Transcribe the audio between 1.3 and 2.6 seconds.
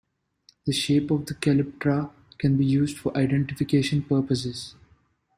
calyptra can